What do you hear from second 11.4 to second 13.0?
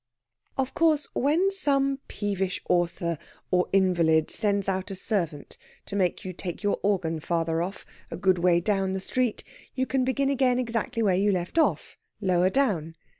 off, lower down.